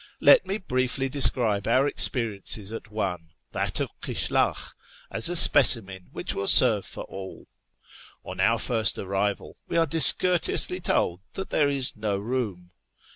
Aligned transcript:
Let 0.19 0.47
me 0.47 0.57
briefly 0.57 1.09
describe 1.09 1.67
our 1.67 1.87
experiences 1.87 2.71
at 2.73 2.89
one— 2.89 3.29
that 3.53 3.79
of 3.79 3.91
Kishlakh— 4.01 4.73
as 5.11 5.29
a 5.29 5.35
specimen 5.35 6.07
which 6.11 6.33
will 6.33 6.47
serve 6.47 6.87
for 6.87 7.03
all. 7.03 7.45
On 8.25 8.39
our 8.39 8.57
first 8.57 8.97
arrival 8.97 9.57
we 9.67 9.77
are 9.77 9.85
dis 9.85 10.11
courteously 10.11 10.81
told 10.81 11.21
that 11.33 11.51
there 11.51 11.69
is 11.69 11.95
no 11.95 12.17
room. 12.17 12.71